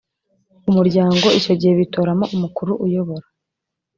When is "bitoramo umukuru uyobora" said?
1.81-3.25